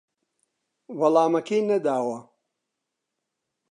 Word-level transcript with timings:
وەڵامەکەی 0.99 1.61
نەداوە 1.69 2.17